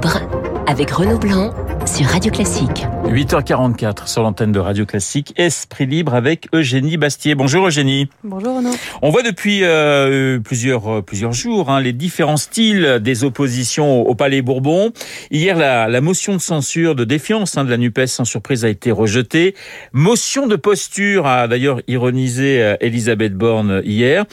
[0.00, 0.20] libre
[0.66, 1.52] avec Renaud Blanc
[1.84, 2.86] sur Radio Classique.
[3.04, 7.34] 8h44 sur l'antenne de Radio Classique, Esprit libre avec Eugénie Bastier.
[7.34, 8.08] Bonjour Eugénie.
[8.24, 8.70] Bonjour Renaud.
[9.02, 14.14] On voit depuis euh, plusieurs euh, plusieurs jours hein, les différents styles des oppositions au,
[14.14, 14.92] Palais Bourbon.
[15.30, 18.68] Hier, la, la, motion de censure de défiance hein, de la Nupes sans surprise a
[18.68, 19.54] été rejetée.
[19.92, 24.24] Motion de posture a d'ailleurs ironisé euh, Elisabeth Borne hier.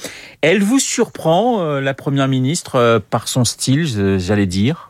[0.42, 4.87] Elle vous surprend, euh, la première ministre, euh, par son style, j'allais dire?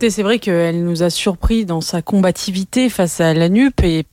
[0.00, 4.04] C'est vrai qu'elle nous a surpris dans sa combativité face à la NUP et,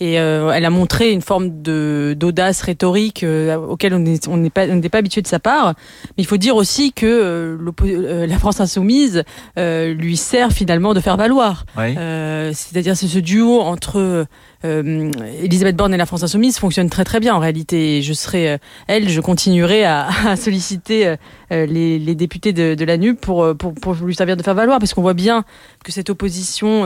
[0.00, 4.48] et euh, elle a montré une forme de d'audace rhétorique euh, auquel on n'est on
[4.50, 5.74] pas on pas habitué de sa part.
[6.16, 9.24] Mais il faut dire aussi que euh, la France insoumise
[9.56, 11.64] lui sert finalement de faire valoir.
[11.76, 14.26] C'est-à-dire c'est ce duo entre
[14.64, 18.02] euh, Elisabeth Borne et la France Insoumise fonctionnent très très bien en réalité.
[18.02, 22.84] Je serai, euh, elle, je continuerai à, à solliciter euh, les, les, députés de, de
[22.84, 25.37] la NUP pour, pour, pour, lui servir de faire valoir, parce qu'on voit bien
[25.84, 26.84] que cette opposition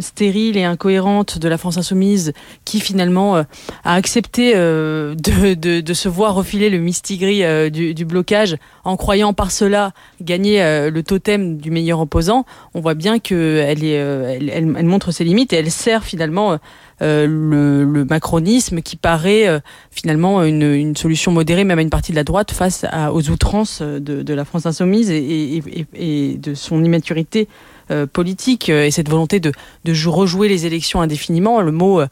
[0.00, 2.32] stérile et incohérente de la France Insoumise,
[2.64, 3.46] qui finalement a
[3.84, 10.90] accepté de, de, se voir refiler le mistigris du, blocage en croyant par cela gagner
[10.90, 16.04] le totem du meilleur opposant, on voit bien qu'elle montre ses limites et elle sert
[16.04, 16.58] finalement
[17.02, 22.16] euh, le, macronisme qui paraît euh, finalement une, solution modérée même à une partie de
[22.16, 27.48] la droite face aux outrances de, de, la France insoumise et, de son immaturité
[27.90, 29.52] euh, politique et cette volonté de,
[29.84, 31.60] de, rejouer les élections indéfiniment.
[31.60, 32.02] Le mot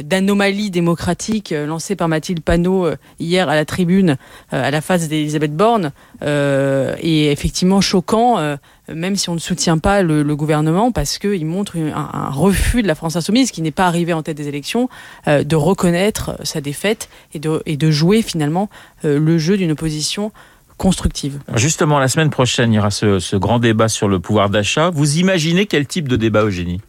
[0.00, 2.88] d'anomalie démocratique lancé par Mathilde Panot
[3.18, 4.16] hier à la tribune
[4.50, 8.56] à la face d'Elisabeth Borne est effectivement choquant
[8.94, 12.82] même si on ne soutient pas le, le gouvernement, parce qu'il montre un, un, refus
[12.82, 14.88] de la France insoumise, qui n'est pas arrivée en tête des élections,
[15.26, 18.68] euh, de reconnaître sa défaite et de, et de jouer finalement
[19.04, 20.32] euh, le jeu d'une opposition
[20.76, 21.40] constructive.
[21.56, 24.90] Justement, la semaine prochaine, il y aura ce, ce grand débat sur le pouvoir d'achat.
[24.90, 26.80] Vous imaginez quel type de débat, Eugénie?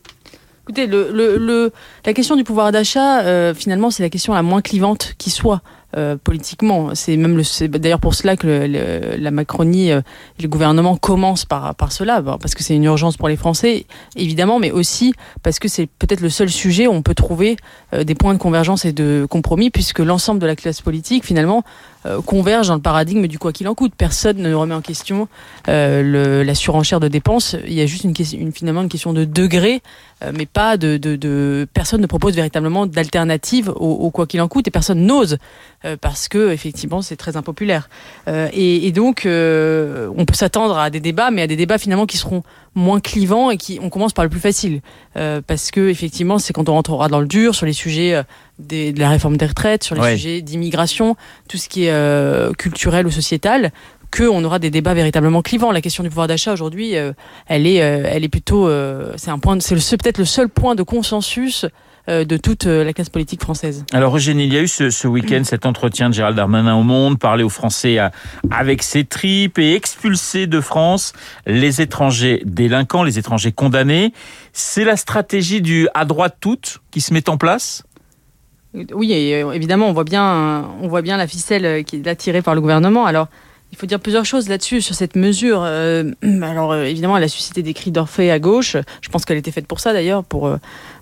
[0.63, 1.71] Écoutez, le, le, le,
[2.05, 5.61] la question du pouvoir d'achat, euh, finalement, c'est la question la moins clivante qui soit.
[5.97, 6.93] Euh, politiquement.
[6.93, 10.01] C'est même le, d'ailleurs pour cela que le, la Macronie euh,
[10.37, 13.87] et le gouvernement commencent par, par cela, parce que c'est une urgence pour les Français,
[14.15, 17.57] évidemment, mais aussi parce que c'est peut-être le seul sujet où on peut trouver
[17.95, 21.63] euh, des points de convergence et de compromis, puisque l'ensemble de la classe politique, finalement,
[22.05, 23.91] euh, converge dans le paradigme du quoi qu'il en coûte.
[23.97, 25.27] Personne ne remet en question
[25.67, 27.57] euh, la surenchère de dépenses.
[27.67, 29.81] Il y a juste une, finalement une question de degré,
[30.23, 34.67] euh, mais pas de, de, Personne ne propose véritablement d'alternative au, quoi qu'il en coûte
[34.67, 35.37] et personne n'ose
[36.01, 37.89] parce que effectivement c'est très impopulaire.
[38.27, 42.17] Et, et, donc on peut s'attendre à des débats, mais à des débats finalement qui
[42.17, 42.43] seront
[42.75, 44.81] moins clivants et qui on commence par le plus facile
[45.13, 48.21] parce que effectivement c'est quand on rentrera dans le dur sur les sujets
[48.59, 50.17] des, de la réforme des retraites, sur les ouais.
[50.17, 51.15] sujets d'immigration,
[51.47, 53.71] tout ce qui est euh, culturel ou sociétal,
[54.15, 55.71] qu'on aura des débats véritablement clivants.
[55.71, 57.13] La question du pouvoir d'achat aujourd'hui, euh,
[57.47, 60.75] elle est, euh, elle est plutôt, euh, c'est un point, c'est peut-être le seul point
[60.75, 61.65] de consensus
[62.07, 63.85] de toute la classe politique française.
[63.93, 66.81] Alors Eugénie, il y a eu ce, ce week-end cet entretien de Gérald Darmanin au
[66.81, 68.11] Monde, parler aux Français à,
[68.49, 71.13] avec ses tripes et expulser de France
[71.45, 74.11] les étrangers délinquants, les étrangers condamnés.
[74.53, 77.83] C'est la stratégie du à droite toute qui se met en place?
[78.73, 82.55] Oui, évidemment, on voit bien, on voit bien la ficelle qui est là tirée par
[82.55, 83.05] le gouvernement.
[83.05, 83.27] Alors,
[83.71, 85.61] il faut dire plusieurs choses là-dessus, sur cette mesure.
[85.63, 88.77] Euh, alors, évidemment, elle a suscité des cris d'orphée à gauche.
[89.01, 90.57] Je pense qu'elle était faite pour ça, d'ailleurs, pour euh,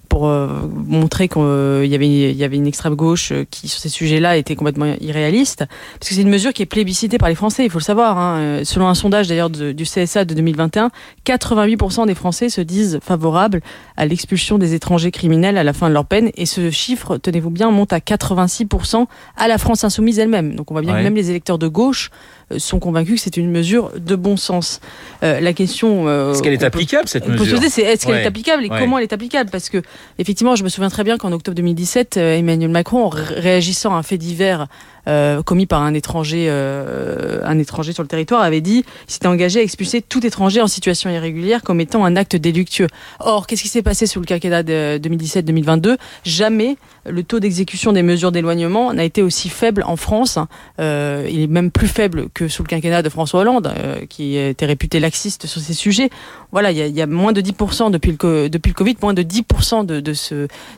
[0.08, 3.68] pour euh, montrer qu'il euh, y, avait, il y avait une extrême gauche euh, qui,
[3.68, 5.66] sur ces sujets-là, était complètement irréaliste.
[6.00, 8.18] Parce que c'est une mesure qui est plébiscitée par les Français, il faut le savoir.
[8.18, 8.62] Hein.
[8.64, 10.90] Selon un sondage d'ailleurs du CSA de 2021,
[11.26, 13.62] 88% des Français se disent favorables
[13.96, 16.32] à l'expulsion des étrangers criminels à la fin de leur peine.
[16.36, 20.56] Et ce chiffre, tenez-vous bien, monte à 86% à la France insoumise elle-même.
[20.56, 21.00] Donc on voit bien ouais.
[21.00, 22.10] que même les électeurs de gauche
[22.58, 24.80] sont convaincus que c'est une mesure de bon sens.
[25.24, 26.08] Euh, la question...
[26.08, 28.24] Euh, est-ce qu'elle est applicable, cette mesure poser, c'est est-ce qu'elle ouais.
[28.24, 28.80] est applicable et ouais.
[28.80, 29.82] comment elle est applicable Parce que,
[30.18, 34.04] effectivement, je me souviens très bien qu'en octobre 2017, euh, Emmanuel Macron, réagissant à un
[34.04, 34.68] fait divers
[35.08, 39.28] euh, commis par un étranger, euh, un étranger sur le territoire, avait dit qu'il s'était
[39.28, 42.88] engagé à expulser tout étranger en situation irrégulière comme étant un acte délictueux.
[43.20, 48.04] Or, qu'est-ce qui s'est passé sous le quinquennat de 2017-2022 Jamais le taux d'exécution des
[48.04, 50.40] mesures d'éloignement n'a été aussi faible en France.
[50.82, 53.74] Euh, il est même plus faible que sous le quinquennat de François Hollande,
[54.10, 56.10] qui était réputé laxiste sur ces sujets.
[56.52, 59.86] Voilà, il y a, moins de 10% depuis le, depuis le Covid, moins de 10%
[59.86, 60.12] de, de,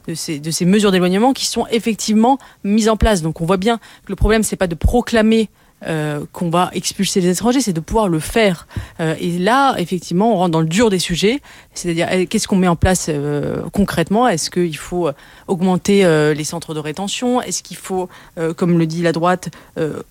[0.07, 3.21] de, ces, de ces mesures d'éloignement qui sont effectivement mises en place.
[3.21, 5.49] Donc on voit bien que le problème, c'est pas de proclamer
[5.87, 8.67] euh, qu'on va expulser les étrangers, c'est de pouvoir le faire.
[8.99, 11.39] Euh, et là, effectivement, on rentre dans le dur des sujets,
[11.79, 14.27] c'est-à-dire euh, qu'est-ce qu'on met en place euh, concrètement?
[14.27, 15.13] Est-ce qu'il faut euh,
[15.47, 17.41] augmenter euh, les centres de rétention?
[17.41, 19.49] Est-ce qu'il faut, euh, comme le dit la droite,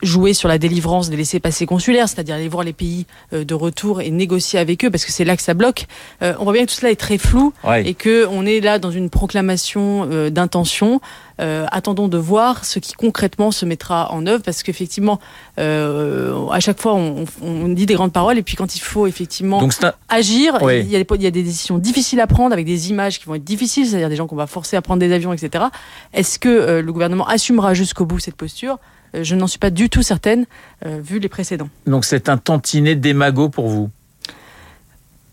[0.03, 4.11] jouer sur la délivrance des laissés-passer consulaires, c'est-à-dire aller voir les pays de retour et
[4.11, 5.87] négocier avec eux, parce que c'est là que ça bloque.
[6.23, 7.87] On voit bien que tout cela est très flou Ouais.
[7.87, 11.01] et que on est là dans une proclamation d'intention.
[11.41, 15.21] Euh, attendons de voir ce qui concrètement se mettra en œuvre parce qu'effectivement,
[15.59, 19.07] euh, à chaque fois, on, on dit des grandes paroles et puis quand il faut
[19.07, 20.81] effectivement Donc c'est un- agir, Oui.
[20.81, 21.43] il, y a des, il y a des
[21.79, 24.47] difficiles à prendre avec des images qui vont être difficiles, c'est-à-dire des gens qu'on va
[24.47, 25.65] forcer à prendre des avions, etc.
[26.13, 28.79] Est-ce que euh, le gouvernement assumera jusqu'au bout cette posture?
[29.15, 30.47] Euh, Je n'en suis pas du tout certaine,
[30.87, 31.69] euh, vu les précédents.
[31.87, 33.91] donc c'est un tantinet démago pour vous?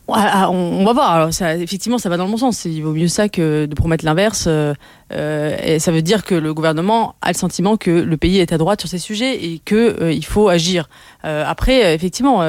[0.08, 1.12] Ah, on, va voir.
[1.12, 2.66] Alors, ça, effectivement, ça va dans le bon sens.
[2.66, 4.48] Il vaut mieux ça que de promettre l'inverse.
[4.48, 8.54] Euh, et ça veut dire que le gouvernement a le sentiment que le pays est
[8.54, 10.90] à droite sur ces sujets et que euh, il faut agir.
[11.24, 12.44] Euh, après, effectivement.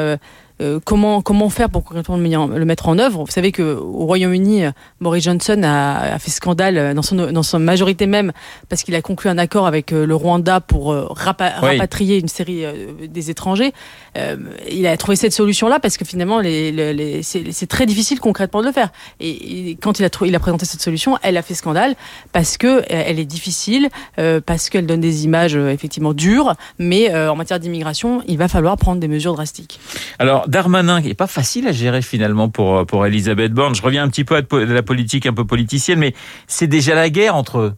[0.61, 3.25] Euh, comment comment faire pour concrètement le, mettre en œuvre?
[3.25, 4.70] Vous savez que au Royaume-Uni, euh,
[5.00, 8.32] Boris Johnson a, a fait scandale euh, dans son dans son majorité même
[8.69, 11.69] parce qu'il a conclu un accord avec le Rwanda pour rapa- Oui.
[11.76, 12.64] rapatrier une série
[13.08, 13.73] des étrangers.
[14.17, 14.37] Euh,
[14.70, 18.61] il a trouvé cette solution-là parce que finalement, les, les- les- c'est très difficile concrètement
[18.62, 18.91] de le faire.
[19.20, 21.94] Et, et quand il a, il a présenté cette solution, elle a fait scandale
[22.32, 23.88] parce que elle est difficile,
[24.19, 28.76] euh, parce qu'elle donne des images effectivement dures, mais en matière d'immigration, il va falloir
[28.76, 29.81] prendre des mesures drastiques.
[30.19, 33.75] Alors Darmanin, qui est pas facile à gérer finalement pour pour Elisabeth Borne.
[33.75, 36.14] Je reviens un petit peu à de la politique un peu politicienne, mais
[36.46, 37.75] c'est déjà la guerre entre eux.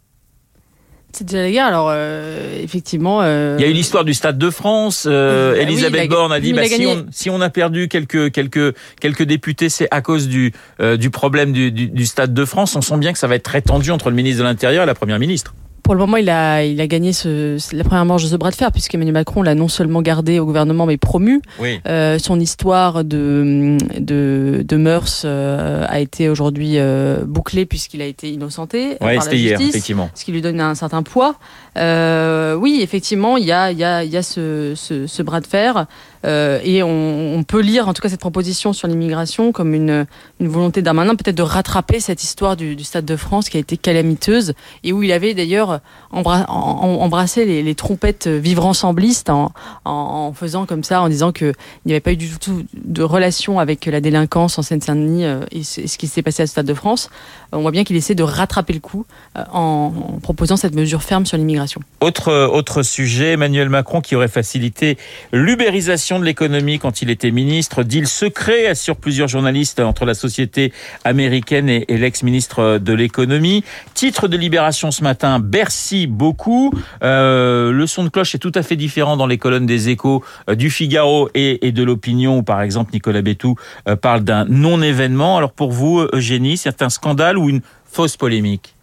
[1.10, 1.66] C'est déjà la guerre.
[1.66, 5.06] Alors euh, effectivement, euh, Il y a eu l'histoire du Stade de France.
[5.08, 8.30] euh, Oui, Elisabeth Borne a dit bah, a si, on, si on a perdu quelques
[8.30, 12.44] quelques quelques députés, c'est à cause du euh, du problème du, du, du Stade de
[12.44, 12.76] France.
[12.76, 14.86] On sent bien que ça va être très tendu entre le ministre de l'Intérieur et
[14.86, 15.54] la Première ministre.
[15.88, 18.50] Pour le moment, il a, il a gagné ce, la première manche de ce bras
[18.50, 21.40] de fer, puisqu'Emmanuel Macron l'a non seulement gardé au gouvernement, mais promu.
[21.58, 21.80] Oui.
[21.88, 28.04] Euh, son histoire de, de, de mœurs euh, a été aujourd'hui euh, bouclée, puisqu'il a
[28.04, 29.76] été innocenté Ouais, par la c'était hier, justice.
[29.76, 30.10] effectivement.
[30.14, 31.36] ce qui lui donne un certain poids.
[31.74, 35.40] Oui, effectivement, il y a, il y a, il y a ce, ce, ce bras
[35.40, 35.86] de fer.
[36.24, 40.06] Euh, et on, peut lire en tout cas cette proposition sur l'immigration comme une,
[40.40, 44.54] volonté d'Armanin peut-être de rattraper cette histoire du, Stade de France qui a été calamiteuse
[44.82, 45.80] et où il avait d'ailleurs
[46.10, 49.52] embrassé les, trompettes vivre ensemblistes en,
[49.84, 51.54] en, faisant comme ça, en disant qu'il
[51.86, 55.62] n'y avait pas eu du tout de relation avec la délinquance en Seine-Saint-Denis euh, et
[55.62, 57.10] ce qui s'est passé à Stade de France.
[57.52, 59.06] On voit bien qu'il essaie de rattraper le coup
[59.36, 61.80] euh, en, en proposant cette mesure ferme sur l'immigration.
[62.00, 64.98] Autre autre sujet, Emmanuel Macron qui aurait facilité
[65.32, 67.82] l'ubérisation de l'économie quand il était ministre.
[67.82, 70.72] Deal secret assure plusieurs journalistes entre la société
[71.04, 73.64] américaine et, l'ex-ministre de l'économie.
[73.94, 76.72] Titre de Libération ce matin, Bercy beaucoup.
[77.02, 80.24] Euh, le son de cloche est tout à fait différent dans les colonnes des Échos,
[80.48, 82.42] euh, du Figaro et, de l'Opinion.
[82.42, 83.56] Par exemple, Nicolas Bétou
[83.88, 85.36] euh, parle d'un non-événement.
[85.36, 88.77] Alors pour vous, Eugénie, c'est un scandale ou une fausse polémique?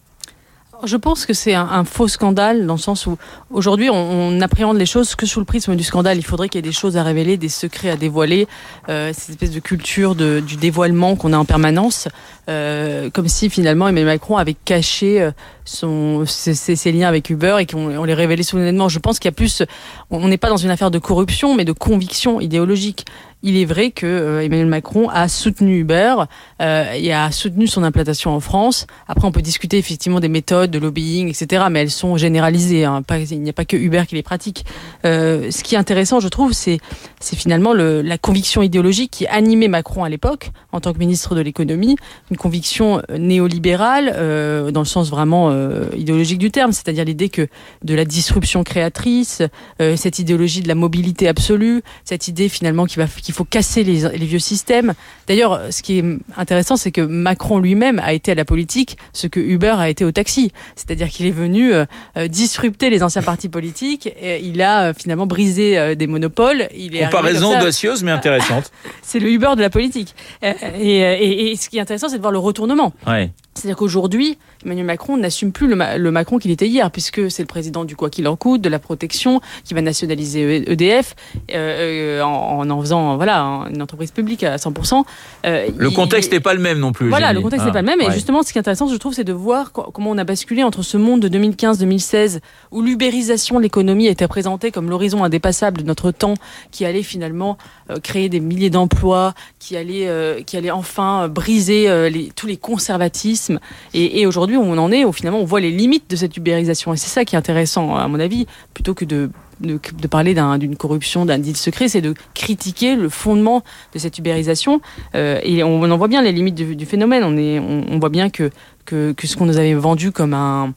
[0.84, 3.18] Je pense que c'est un, faux scandale dans le sens où
[3.50, 6.18] aujourd'hui on, on appréhende les choses que sous le prisme du scandale.
[6.18, 8.48] Il faudrait qu'il y ait des choses à révéler, des secrets à dévoiler,
[8.90, 12.08] euh, cette espèce de culture de, du dévoilement qu'on a en permanence,
[12.50, 15.32] euh, comme si finalement Emmanuel Macron avait caché euh,
[15.64, 18.90] son, ses, ses- liens avec Uber et qu'on on les révélait soudainement.
[18.90, 19.64] Je pense qu'il y a plus,
[20.12, 23.06] on n'est pas dans une affaire de corruption, mais de conviction idéologique.
[23.48, 26.16] Il est vrai que euh, Emmanuel Macron a soutenu Uber
[26.64, 28.88] euh, et a soutenu son implantation en France.
[29.08, 32.86] Après, on peut discuter effectivement des méthodes de lobbying, etc., mais elles sont généralisées.
[32.86, 33.04] hein.
[33.30, 34.66] Il n'y a pas que Uber qui les pratique.
[35.06, 36.80] Euh, ce qui est intéressant, je trouve, c'est
[37.22, 41.42] finalement le, la conviction idéologique qui animait Macron à l'époque en tant que ministre de
[41.42, 41.98] l'économie,
[42.32, 45.52] une conviction néolibérale dans le sens vraiment
[45.96, 47.48] idéologique du terme, c'est-à-dire l'idée que
[47.84, 49.42] de la disruption créatrice,
[49.80, 54.26] cette idéologie de la mobilité absolue, cette idée finalement qu'il va faut casser les, les
[54.26, 54.94] vieux systèmes.
[55.28, 56.04] D'ailleurs, ce qui est
[56.38, 60.06] intéressant, c'est que Macron lui-même a été à la politique ce que Uber a été
[60.06, 61.86] au taxi, c'est-à-dire qu'il est venu euh,
[62.18, 64.08] euh, disrupter les anciens partis politiques.
[64.22, 66.68] Et il a euh, finalement brisé euh, des monopoles.
[66.76, 68.72] Il est Comparaison audacieuse mais intéressante.
[69.02, 70.16] C'est le Uber de la politique.
[70.42, 70.50] Et,
[70.80, 72.94] et- et ce qui est intéressant, c'est de voir le retournement.
[73.08, 73.32] Ouais.
[73.54, 77.42] C'est-à-dire qu'aujourd'hui, Emmanuel Macron n'assume plus le, Ma- le Macron qu'il était hier, puisque c'est
[77.44, 81.16] le président du quoi qu'il en coûte, de la protection, qui va nationaliser E- EDF,
[81.54, 85.04] euh, en, en en faisant voilà une entreprise publique à 100%.
[85.46, 87.10] Euh, Le il- contexte n'est pas le même non plus.
[87.10, 88.02] voilà, le contexte Ah, n'est pas le même.
[88.02, 90.24] Et justement, ce qui est intéressant, je trouve, c'est de voir co- comment on a
[90.24, 92.40] basculé entre ce monde de 2015-2016,
[92.72, 96.36] où l'ubérisation de l'économie était présentée comme l'horizon indépassable de notre temps,
[96.72, 97.58] qui allait finalement
[97.90, 102.58] euh, créer des milliers d'emplois, qui allait, euh, qui allait enfin briser les- tous les
[102.58, 103.60] conservatismes.
[103.94, 106.94] Et, et aujourd'hui, on en est, où finalement, on voit les limites de cette ubérisation.
[106.94, 110.76] Et c'est ça qui est intéressant, à mon avis, plutôt que de de, parler d'une
[110.76, 114.82] corruption, d'un deal secret, c'est de critiquer le fondement de cette ubérisation.
[115.14, 117.24] et on, en voit bien les limites du, phénomène.
[117.24, 118.52] On, on, voit bien que,
[118.90, 120.74] ce qu'on nous avait vendu comme un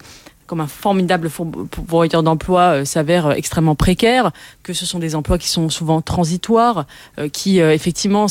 [0.67, 4.33] formidable pourvoyeur d'emploi s'avère extrêmement précaire,
[4.63, 6.87] que ce sont des emplois qui sont souvent transitoires,
[7.33, 8.27] qui effectivement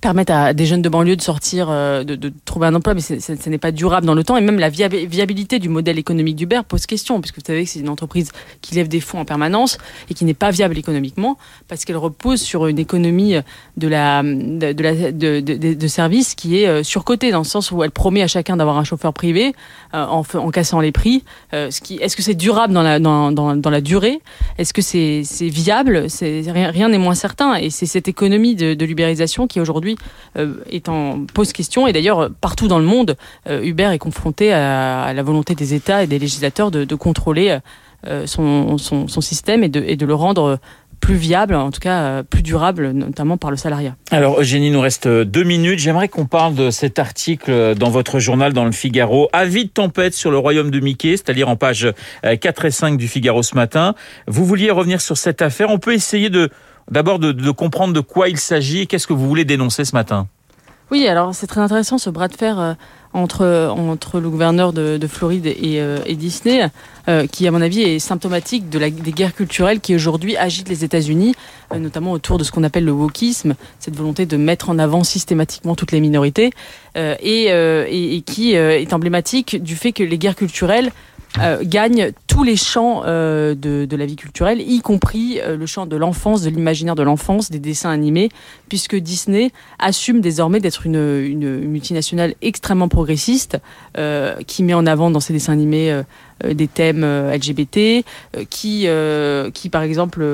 [0.00, 3.48] permettent à des jeunes de banlieue de sortir, euh, de, trouver un emploi, mais ce
[3.48, 4.36] n'est pas durable dans le temps.
[4.36, 7.80] Et même la viabilité du modèle économique d'Uber pose question, puisque vous savez que c'est
[7.80, 9.78] une entreprise qui lève des fonds en permanence
[10.10, 11.36] et qui n'est pas viable économiquement,
[11.68, 13.36] parce qu'elle repose sur une économie
[13.76, 17.90] de, la, de, la, de, services qui est euh, surcotée, dans le sens où elle
[17.90, 19.54] promet à chacun d'avoir un chauffeur privé
[19.94, 21.24] euh, en, cassant les prix.
[21.52, 24.20] Est-ce que c'est durable dans la, dans, dans, dans la durée?
[24.58, 26.06] Est-ce que c'est viable?
[26.20, 27.54] Rien n'est moins certain.
[27.54, 29.81] Et c'est cette économie de, de l'ubérisation qui aujourd'hui
[30.36, 31.86] euh, est en pose question.
[31.86, 33.16] Et d'ailleurs, partout dans le monde,
[33.48, 37.58] euh, Uber est confronté à, la volonté des États et des législateurs de, contrôler
[38.06, 38.76] euh, son,
[39.20, 40.58] système et de, et de le rendre
[41.00, 43.96] plus viable, en tout cas plus durable, notamment par le salariat.
[44.12, 45.80] Alors Eugénie, nous reste deux minutes.
[45.80, 49.28] J'aimerais qu'on parle de cet article dans votre journal dans le Figaro.
[49.32, 53.08] Avis de tempête sur le royaume de Mickey, c'est-à-dire en page 4 et 5 du
[53.08, 53.96] Figaro ce matin.
[54.28, 55.70] Vous vouliez revenir sur cette affaire.
[55.70, 56.50] On peut essayer de
[56.90, 60.26] d'abord de, comprendre de quoi il s'agit et qu'est-ce que vous voulez dénoncer ce matin.
[60.90, 62.74] Oui, alors c'est très intéressant ce bras de fer euh,
[63.14, 66.68] entre, entre le gouverneur de, Floride et, euh, Disney,
[67.08, 70.68] euh, qui à mon avis est symptomatique de la, des guerres culturelles qui aujourd'hui agitent
[70.68, 71.34] les États-Unis,
[71.74, 75.74] notamment autour de ce qu'on appelle le wokisme, cette volonté de mettre en avant systématiquement
[75.76, 76.50] toutes les minorités,
[76.94, 80.92] et, et, qui est emblématique du fait que les guerres culturelles
[81.38, 85.84] euh, gagne tous les champs euh, de, la vie culturelle, y compris euh, le champ
[85.84, 88.30] de l'enfance, de l'imaginaire de l'enfance, des dessins animés,
[88.70, 93.58] puisque Disney assume désormais d'être une, multinationale extrêmement progressiste,
[94.46, 96.02] qui met en avant dans ses dessins animés
[96.44, 98.04] des thèmes LGBT,
[98.48, 98.86] qui,
[99.52, 100.26] qui par exemple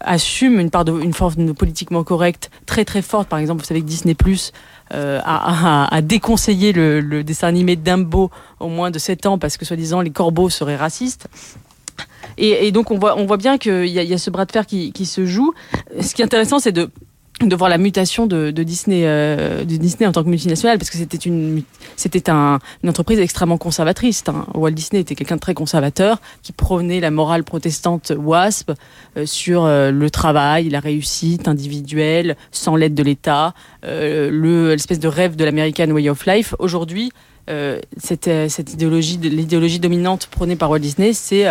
[0.00, 3.28] assume une part de, une forme politiquement correcte très très forte.
[3.28, 4.52] Par exemple, vous savez que Disney Plus
[4.92, 10.00] euh, à, déconseiller le, dessin animé Dumbo au moins de 7 ans parce que soi-disant
[10.00, 11.28] les corbeaux seraient racistes.
[12.38, 14.64] Et, donc on voit, on voit bien qu'il y, y, a ce bras de fer
[14.66, 15.52] qui, qui se joue.
[16.00, 16.90] Ce qui est intéressant, c'est de
[17.46, 20.98] de voir la mutation de, Disney, euh, de Disney en tant que multinationale, parce que
[20.98, 21.62] c'était une,
[21.96, 24.22] c'était un, une entreprise extrêmement conservatrice.
[24.28, 24.46] Hein.
[24.54, 28.72] Walt Disney était quelqu'un de très conservateur, qui provenait la morale protestante WASP
[29.16, 35.08] euh, sur euh, le travail, la réussite individuelle, sans l'aide de l'État, le l'espèce de
[35.08, 36.54] rêve de l'American Way of Life.
[36.58, 37.10] Aujourd'hui,
[37.96, 41.46] cette, cette idéologie, l'idéologie dominante prônée par Walt Disney, c'est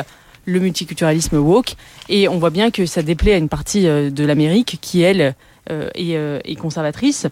[0.45, 1.75] le multiculturalisme woke,
[2.07, 5.35] et on voit bien que ça déplaît à une partie de l'Amérique qui elle
[5.71, 7.27] euh, euh, et, conservatrice.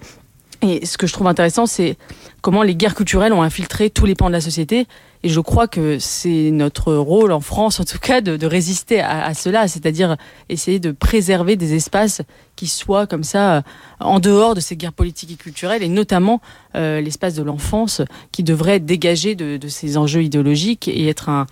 [0.61, 1.97] Et ce que je trouve intéressant, c'est
[2.41, 4.87] comment les guerres culturelles ont infiltré tous les pans de la société.
[5.23, 9.33] Et je crois que c'est notre rôle en France, en tout cas, de, résister à,
[9.33, 10.15] cela, c'est-à-dire
[10.49, 12.21] essayer de préserver des espaces
[12.55, 13.61] qui soient comme ça euh,
[13.99, 16.41] en dehors de ces guerres politiques et culturelles, et notamment
[16.75, 21.47] l'espace de l'enfance qui devrait être dégagé de, ces enjeux idéologiques et être un,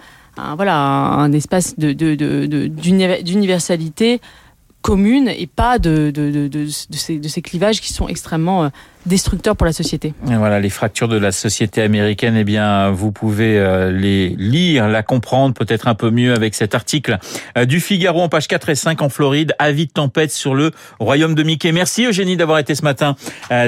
[0.56, 4.22] voilà un, espace d'universalité
[4.86, 8.70] commune et pas de, de, de, de, ces, de ces clivages qui sont extrêmement euh,
[9.08, 10.14] destructeurs pour la société.
[10.30, 14.88] Et voilà, les fractures de la société américaine, eh bien, vous pouvez euh, les lire,
[14.88, 17.18] la comprendre peut-être un peu mieux avec cet article
[17.58, 20.70] euh, du Figaro en page 4 et 5 en Floride, avis de tempête sur le
[21.00, 21.72] royaume de Mickey.
[21.72, 23.16] Merci Eugénie d'avoir été ce matin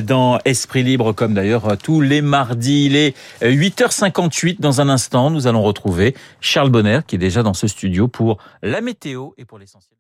[0.04, 2.86] dans Esprit Libre, comme d'ailleurs tous les mardis.
[2.86, 5.32] Il est 8h58 dans un instant.
[5.32, 9.46] Nous allons retrouver Charles Bonner qui est déjà dans ce studio pour la météo et
[9.46, 9.96] pour l'essentiel.